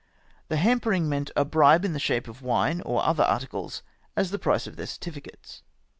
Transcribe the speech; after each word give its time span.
The' 0.47 0.57
hampering' 0.67 1.07
meant 1.09 1.29
a 1.35 1.45
bribe 1.45 1.85
in 1.85 1.93
the 1.93 1.99
shape 1.99 2.27
of 2.27 2.41
wine 2.41 2.81
or 2.87 3.05
other 3.05 3.21
articles, 3.21 3.83
as 4.15 4.31
the 4.31 4.39
price 4.39 4.65
of 4.65 4.75
their 4.75 4.87
certificates." 4.87 5.61